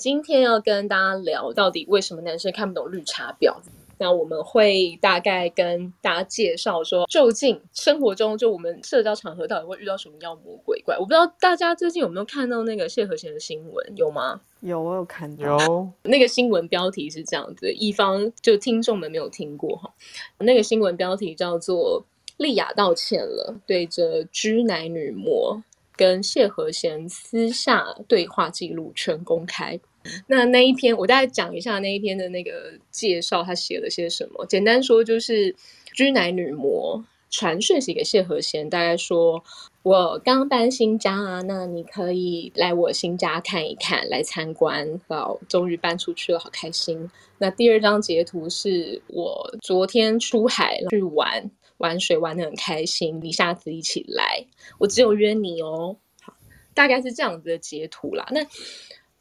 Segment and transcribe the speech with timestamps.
[0.00, 3.54] 今天要跟大家聊到底为什么男生看不懂绿茶婊。
[3.98, 10.96] 那我们会大概跟大家介绍说，究竟生活中就我们社交场合到底会遇到什么妖魔鬼怪？
[10.96, 14.40] 我不知道大家最近有没有看到那个谢和弦的新闻，有吗？
[14.60, 15.58] 有，我有看到。
[15.58, 19.92] 有那个新闻标题是这样子，一方就听众们没有听过哈。
[20.38, 22.02] 那个新闻标题叫做
[22.38, 25.62] “丽雅道歉了”，对着居奶女模
[25.94, 29.78] 跟谢和弦私下对话记录全公开。
[30.26, 34.46] 那那一篇，我大概讲一下那一篇的那个介绍，他写了些什么。
[34.46, 35.54] 简单说，就是
[35.94, 39.44] 居奶女模传讯息给谢和弦，大概说
[39.82, 45.00] ：“我刚搬新家啊，那你可以来我新家看一看，来参观。
[45.08, 54.44] 好，终于搬出去了，好开心。”那第二张截图是我昨天出海去玩，玩水玩的很开心，你下次一起来，
[54.78, 55.96] 我只有约你哦。
[56.74, 58.26] 大概是这样子的截图啦。
[58.30, 58.44] 那。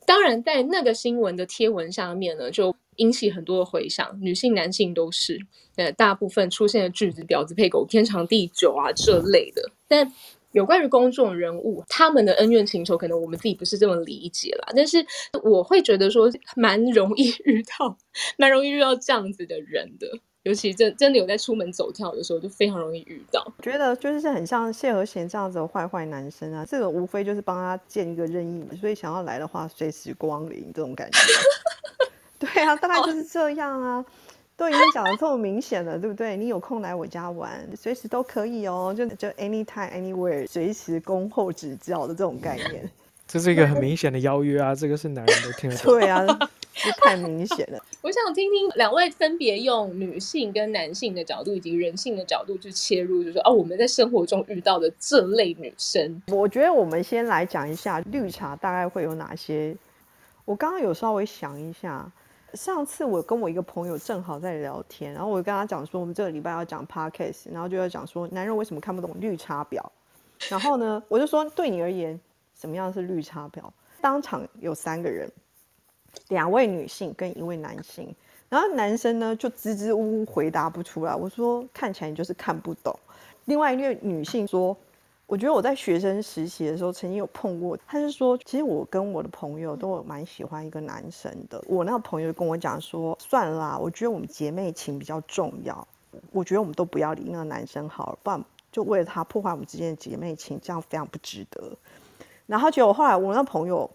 [0.10, 5.40] 当然，在那个新闻的贴文下面呢，就引起很多的回响，女性、男性都是。
[5.76, 9.62] 呃，大部分出现的句子“婊子配狗，天长地久”啊这类的。
[9.88, 10.12] 但
[10.54, 14.74] 有关于公众人物他们的恩怨情仇，可能我们自己不是这么理解啦。
[14.76, 14.98] 但是
[15.44, 17.96] 我会觉得说，蛮容易 遇到，
[18.36, 20.08] 蛮容易遇到这样子的人的。
[20.50, 23.46] 尤其真真的有在出门走跳的时候，就非常容易遇到。
[23.62, 31.20] 觉得就是很像谢和弦这样子的坏坏男生啊，这个无非就是帮他建一个任意门，所以想要来的话随时光临这种感觉。
[32.40, 34.04] 对啊，大概就是这样啊，
[34.58, 36.36] 都已经讲的这么明显了，对不对？
[36.36, 42.90] 你有空来我家玩，随时都可以哦，就就 anytime anywhere，随时恭候指教的这种概念。
[43.32, 45.94] 这是一个很明显的邀约啊，这个是男人都听得懂。
[45.94, 46.26] 对啊，
[46.74, 47.80] 这太明显了。
[48.02, 56.20] 我想听听两位分别用女性跟男性的角度以及人性的角度去切入，就说哦，我们在生活中遇到的这类女生。
[56.30, 59.78] 我觉得我们先来讲一下绿茶大概会有哪些。
[60.46, 62.12] 我刚刚有稍微想一下，
[62.56, 69.80] 上次我跟我一个朋友正好在聊天，然后我跟他讲说，我们这个礼拜要讲 podcast，然后就要讲说男人为什么看不懂绿茶婊。
[70.50, 72.20] 然后呢，我就说对你而言。
[72.60, 73.64] 什么样是绿茶婊？
[74.02, 75.32] 当场有三个人，
[76.28, 78.14] 两位女性跟一位男性，
[78.50, 81.16] 然后男生呢就支支吾吾回答不出来。
[81.16, 82.94] 我说看起来你就是看不懂。
[83.46, 84.76] 另外一位女性说，
[85.26, 87.78] 我觉得我在学生实习的时候曾经有碰过。
[87.88, 91.64] 她是说，其实我跟我的朋友都有蛮喜欢一个男生的。
[91.68, 95.88] 我那个朋友跟我讲说，算啦，我觉得我们姐妹情比较重要。
[96.32, 101.72] 我觉得我们都不要理那个男生好了，不然就为了他破坏我们之间的姐妹情，这样非常不值得。
[102.50, 103.88] 然后结果后来我那朋友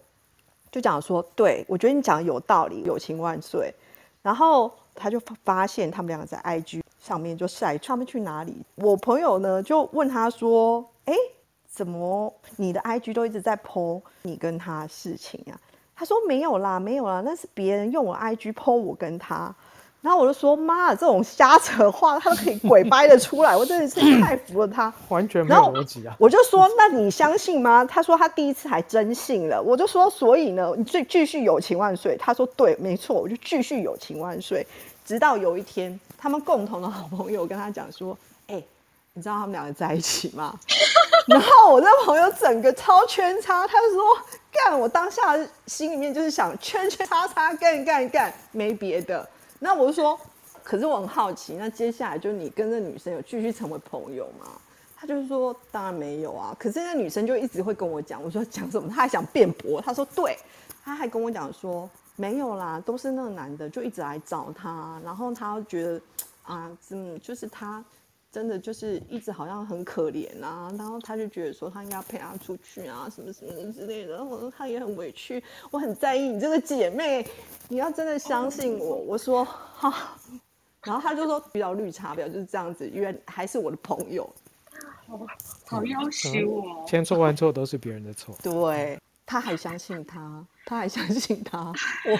[0.71, 3.73] 就讲说，对我觉得你讲的有道理，友情万岁。
[4.21, 8.65] 然后他就发现他们两个在 IG 上面就晒他们去哪里。
[8.75, 11.13] 我朋友呢就问他说，哎，
[11.67, 15.59] 怎么你的 IG 都一直在 po 你跟他事情啊？
[15.93, 19.53] 他说没有啦，没有啦，那是别人用我 IG po 我跟他。
[20.05, 34.63] 然后我就说：“妈，这种瞎扯话，他都可以鬼掰的出来，我真的是 太服了他，完全没有逻辑啊！”我就说：“那你相信吗？”他说：“他第一次还真信了。”我就说：“所以呢，你最继续友情万岁。”他说：“对，没错，我就继续友情万岁。”
[35.03, 38.61] 直到有一天，他们共同的好朋友跟他讲说：“哎，
[39.13, 40.53] 你知道他们两个在一起吗？”
[41.25, 44.03] 然后我那朋友整个超圈叉，他就说
[44.53, 45.35] ：“干！”我当下
[45.65, 49.27] 心里面就是想圈圈叉叉干干干，没别的。
[49.59, 50.19] 那我就说，
[50.63, 54.47] 可是我很好奇，那接下来就你跟这女生有继续成为朋友吗？
[54.95, 56.55] 他就是说，当然没有啊。
[56.57, 58.89] 可是那女生就一直会跟我讲，我说讲什么？
[58.89, 59.81] 她还想辩驳。
[59.81, 60.37] 她说，对，
[60.83, 66.01] 她还跟我讲说，没有啦，都是那个男的就一直来找她，然后她觉得
[66.43, 67.83] 啊，嗯，就是她。
[68.35, 75.41] 真的就是一直好像很可怜啊，然后他就觉得说他应该陪他出去啊，什么什么之类的，然后他也很委屈，
[75.71, 77.25] 我很在意你这个姐妹，
[77.69, 78.97] 你要真的相信我。
[78.97, 80.17] 我说哈，
[80.83, 84.29] 然后他就说比较绿茶婊就是这样子，因为还是我的朋友，
[85.07, 85.25] 好
[85.67, 88.99] 好要求我，千错万错都是别人的错，对。
[89.25, 91.59] 他还相信他，他还相信他。
[91.69, 92.17] 我，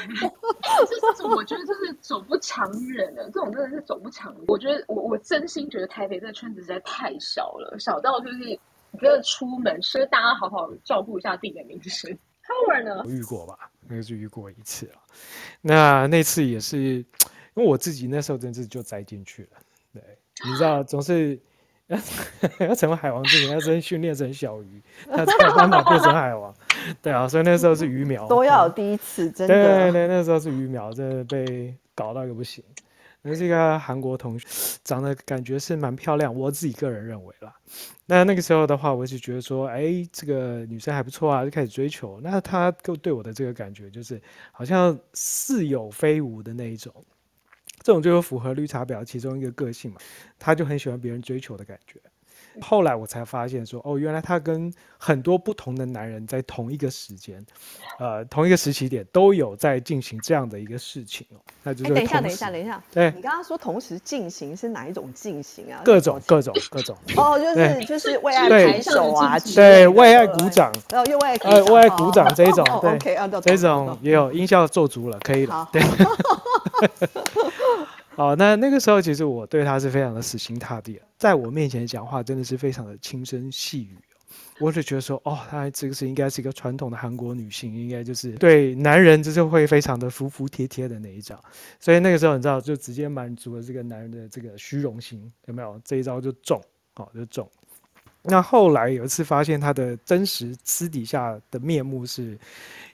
[0.87, 4.43] 这是我觉得就是走不长远的，这种真的是走不长远。
[4.47, 8.59] 我觉得我我真心觉得台北这个圈子实在太小了，小到就是你
[8.99, 12.11] 觉得出门，所以大家好好照顾一下自己的名声。
[12.43, 13.03] Howard 呢？
[13.05, 13.69] 遇过吧？
[13.87, 14.95] 那个是遇过一次了。
[15.61, 17.05] 那那次也是，因
[17.53, 19.49] 为我自己那时候真是就栽进去了。
[19.93, 20.01] 对，
[20.43, 21.39] 你知道，总是。
[21.87, 21.99] 要
[22.67, 26.44] 要成为海王之前，要先训练成小鱼， 他才有办法变成海王。
[27.01, 29.53] 对啊，所以那时候是鱼苗，都要有第一次，真的。
[29.53, 32.63] 对对，那时候是鱼苗，真的被搞到一个不行。
[33.27, 34.47] 那是一个韩国同学，
[34.83, 37.55] 长得感觉是蛮漂亮，我自己个人认为啦。
[38.05, 42.19] 那那个时候的话，我就觉得说，哎，这个女生还不错啊，就开始追求。
[42.21, 44.21] 那她给对我的这个感觉，就是
[44.51, 46.93] 好像似有非无的那一种，
[47.81, 49.97] 这种就符合绿茶婊其中一个个性嘛，
[50.37, 51.99] 她就很喜欢别人追求的感觉。
[52.61, 57.45] 后来我才发现说，哦，原来她跟很多不同的男人在同一个时间，
[57.99, 61.37] 呃，同一个时期点都有在进行这样的一个事情哦。
[61.63, 65.81] 那就是等一下，等一下，等一下，对你刚刚说同时进行是哪一种进行啊？
[65.83, 75.67] 各种各种各种，哦，就是就是为爱对拍手啊，对为爱鼓，掌，然后又为爱鼓呃，掌，为爱鼓掌这一种对 OK 这种也有音效做足了，可以了。
[75.71, 75.81] 对。
[78.15, 83.97] 哦，那那个时候其实我对他是非常的死心塌地，在我面前讲话真的是非常的轻声细语。
[84.59, 91.37] 我就觉得说，哦，她这个是应该是一个传统的韩国女性，应该就是对男人就是会非常的服服帖帖的那一招。
[91.79, 95.79] 所以那个时候你知道，就直接满足了这个男人的这个虚荣心，有没有？
[95.83, 96.61] 这一招就中，
[96.95, 97.49] 哦，就中。
[98.27, 102.37] 那后来有一次发现他的真实私底下的面目是，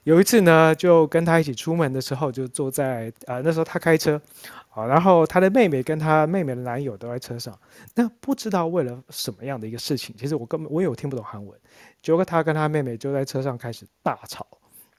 [0.03, 4.21] 有一次呢，就跟他一起出门的时候，就坐在呃那时候他开车，
[4.69, 7.57] 好，然后他的妹妹跟他妹妹的男友都在车上，
[7.95, 11.57] 那不知道为了什么样的一个事情，其实我根本我也有听不懂韩文，
[12.01, 14.45] 结果他跟他妹妹就在车上开始大吵。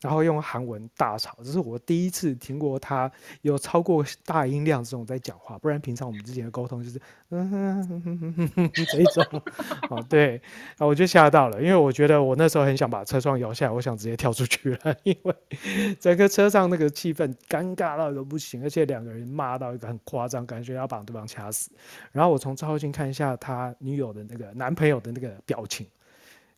[0.02, 3.10] 然后用韩文大吵，这是我第一次听过他
[3.42, 7.00] 有超过大音量这种在讲话，不然平常我们之前的沟通就是
[7.30, 9.42] 嗯哼哼哼哼哼哼这种，
[9.90, 15.34] 哦对，然后我就吓到了，因为我觉得我那时候很想把车窗摇下来，我想直接跳出去了，因为
[16.00, 21.70] 整个车上那个气氛尴尬到一个不行，而且两个人骂到一个很夸张，感觉要把对方掐死。
[22.10, 25.86] 然后我从照后镜看一下他女友的那个男朋友的那个表情，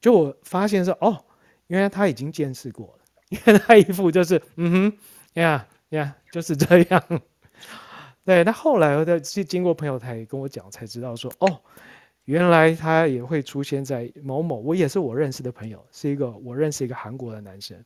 [0.01, 1.23] 就我发现说哦，
[1.67, 3.04] 原来他已经见识过了。
[3.31, 4.99] 因为他一副就是嗯哼
[5.35, 7.03] 呀呀，就是这样。
[8.25, 11.61] 对，那后来我的经经过朋友才跟我讲，才知道说哦，
[12.25, 17.77] 原来他也会出现在某某，我也是我认识的朋友，是一个我认识一个韩国的男生，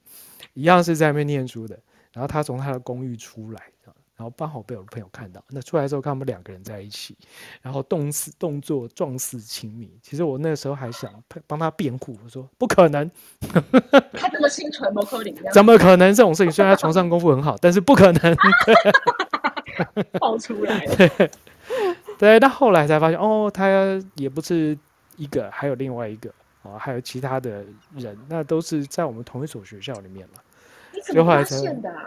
[0.55, 1.76] 一样是在那边念书的，
[2.12, 3.62] 然后他从他的公寓出来，
[4.18, 7.16] 然后刚好被我的朋友看到，那出来之后看他们两个人在一起，
[7.62, 9.88] 然后动似动作状似亲密。
[10.02, 13.08] 其实我那时候还想帮帮他辩护，我说不可能，
[14.12, 16.50] 他这么清纯，摩柯林这样怎么可能这种事情？
[16.52, 18.36] 虽然他床上功夫很好，但是不可能。
[20.18, 21.30] 爆出来了？
[22.18, 23.68] 对，那后来才发现，哦，他
[24.16, 24.76] 也不是
[25.16, 26.28] 一个，还有另外一个
[26.62, 30.40] 哦、还有其他的人，那都是在我们同一所学校里面嘛。
[31.12, 31.56] 就后来才？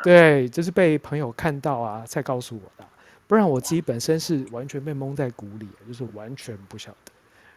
[0.03, 2.85] 对，就是被朋友看到啊，才告诉我的，
[3.27, 7.11] 不然我自己本身是完全被蒙在鼓里，就是完全不晓得。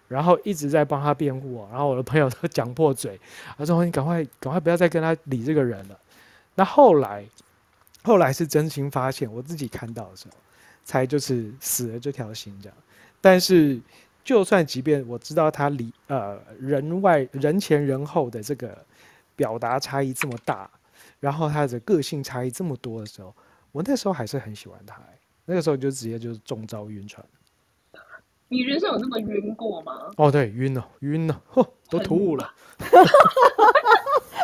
[0.07, 3.19] 然后一直在帮他辩护哦，然后我的朋友都 讲破嘴，
[3.57, 5.99] 他说：“你赶快赶快不要再跟他理这个人了。”
[6.55, 7.25] 那后来，
[8.03, 10.35] 后来是真心发现，我自己看到的时候，
[10.85, 12.77] 才就是死了这条心这样。
[13.21, 13.81] 但是，
[14.23, 18.77] 就算即便我知道他里呃人外人前人后的这个
[19.35, 20.71] 表达差异这么大，
[21.21, 23.35] 然后他的个性差异这么多的时候，
[23.73, 25.19] 我那时候还是很喜欢他、欸。
[25.45, 27.25] 那个时候就直接就是中招晕船。
[28.49, 30.11] 你人生有那么晕过吗？
[30.17, 32.55] 哦，对，晕了，晕了，嚯，都吐了，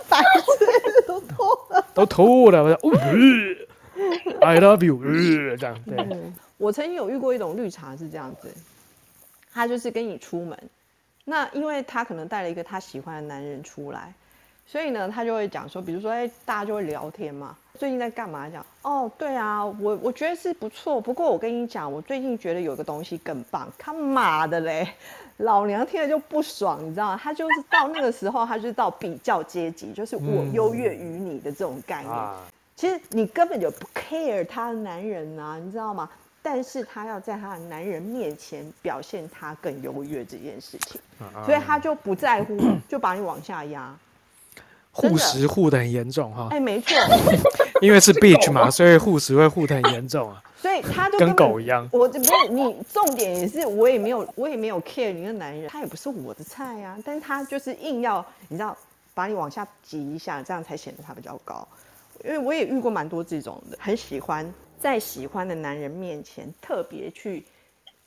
[0.08, 1.87] 白痴都吐了。
[1.94, 2.91] 都吐了，我说，哦
[4.41, 8.53] 呃，I love you，呃，这样，对，嗯，我曾经有遇过一种绿茶是这样子，
[9.53, 10.58] 他就是跟你出门，
[11.25, 14.14] 那因为他可能带了一个他喜欢的男人出来，
[14.70, 18.49] 所以呢，他就会讲说，比如说，哎、大家就会聊天嘛，最近在干嘛？
[18.49, 24.89] 讲，哦，对啊，我我觉得是不错，不过我跟你讲，我最近觉得有个东西更棒，他妈的嘞！
[25.39, 27.20] 老娘听了就不爽，你知道吗？
[27.20, 32.15] 他就是到那个时候，他就到比较阶级，就是我优越于你的这种概念。
[32.15, 32.36] 啊，
[32.77, 36.08] 其实你根本就不 care 他的男人呐、你知道吗？
[36.43, 42.56] 但是他要在他的男人面前表现他更优越这件事情，啊所以他就不在乎，
[42.89, 43.93] 就把你往下压。
[44.94, 46.49] 真护食护的很严重哈。
[46.51, 46.97] 哎、，没错，
[47.81, 51.89] 因为是 beach 嘛，所以护食会护的很严重啊， 所以他就跟狗一样。
[51.93, 58.77] 我这不是你，重点也是我也没有，我也没有 care 你的男人，他也不是我的菜呀、但是他就是硬要，你知道，
[59.15, 61.67] 把你往下挤一下，这样才显得他比较高。
[62.25, 67.43] 因为我也遇过蛮多这种的，很喜欢在喜欢的男人面前特别去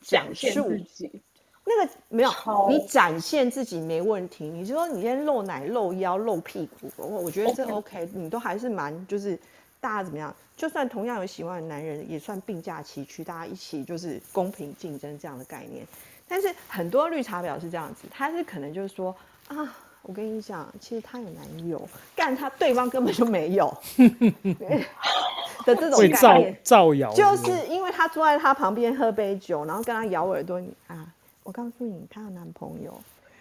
[0.01, 1.21] 讲述自己，
[1.65, 2.31] 那个没有，
[2.69, 4.45] 你展现自己没问题。
[4.45, 9.39] 你说你今天露奶、露腰、露屁股，我我觉得这 OK 你都还是蛮就是
[9.79, 10.33] 大家怎么样？
[10.55, 15.85] 就算同样有喜欢的男人，也算并驾齐驱，大家一起就是公平竞争这样的概念。
[16.27, 19.15] 但是很多绿茶婊是这样子，他是可能就是说
[19.47, 21.81] 啊，我跟你讲，其实他有男友，
[22.15, 23.75] 干他对方根本就没有
[25.65, 26.57] 的这种会造概念。
[26.61, 31.07] 造谣，就是因为他坐在他旁边喝杯酒，然后跟他咬耳朵，你啊，
[31.43, 32.99] 我告诉你，她有男朋友。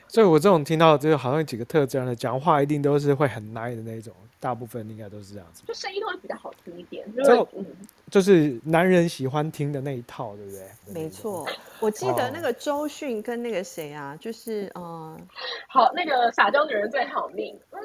[0.09, 7.65] 所以我这种听到就是好像几个特征的讲话，一定都是会很 nice 的那种，大部分应该都是这样子，就声音会比较好听一点，就嗯，
[8.13, 10.61] 就是男人喜欢听的那一套，对不对？
[10.93, 11.47] 没错，
[11.81, 15.19] 我记得哦那个周迅跟那个谁啊，就是呃，
[15.67, 17.81] 好，那个撒娇女人最好命，嗯，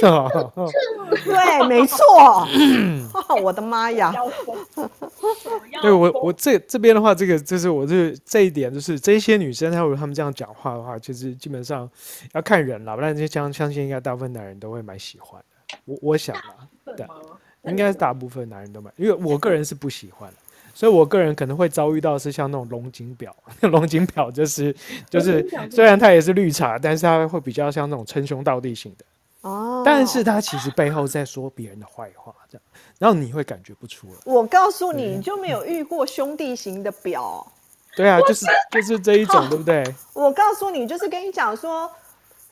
[0.00, 0.16] 但是
[0.96, 2.48] 我那个对，没错，
[3.44, 4.10] 我的妈呀！
[5.82, 11.86] 对我，疯我这这边的话，这个就是我这这一点，就是这些女生，她如果她们这样讲话的话，其实基本上
[12.32, 15.76] 要看人啦，不然就相相信应该大部分男人都会蛮喜欢的。
[15.84, 16.66] 我我想啊，
[16.96, 17.16] 对吗？
[17.64, 20.32] 应该是大部分男人都买，因为我个人是不喜欢，
[20.74, 24.74] 所以我个人可能会遭遇到是像那种龙井表， 龙井表就是
[25.10, 29.04] 就是虽然它也是绿茶，但是它会比较像那种称兄道弟型的，
[29.42, 32.62] 哦，但是它其实背后在说别人的坏话，这样，
[32.98, 34.14] 然后你会感觉不出来。
[34.24, 37.46] 我告诉你，你就没有遇过兄弟型的表。
[37.96, 39.82] 对啊，就是就是这一种，对不对？
[40.12, 41.90] 我告诉你，就是跟你讲说，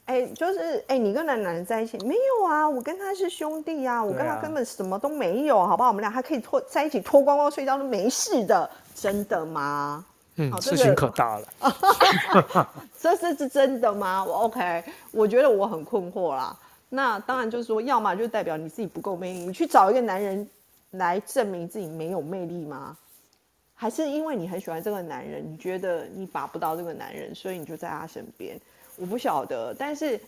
[0.07, 2.69] 哎、就是哎、你跟男男人在一起没有啊？
[2.69, 5.89] 我跟他是兄弟啊，我跟他根本什么都没有，好不好？
[5.89, 10.05] 我们俩还可以脱在一起脱光光睡觉都没事的，真的吗？
[10.37, 11.49] 嗯事情可大了。
[13.01, 14.23] 这这是真的吗？
[14.25, 16.57] 我 OK，我觉得我很困惑啦。
[16.89, 20.49] 那当然就是说，要么就代表你自己不够魅力，你去找一个男人
[20.93, 22.97] 来证明自己没有魅力吗？
[23.75, 28.57] 还是因为你很喜欢这个男人，你觉得你把不到这个男人，所以你就在他身边？
[28.97, 30.19] 我不晓得，但是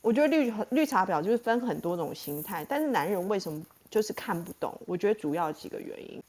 [0.00, 3.60] 我觉得绿绿茶婊就是分很多种心态，但是男人为什么
[3.90, 4.72] 就是看不懂？
[4.86, 6.22] 我觉得主要几个原因。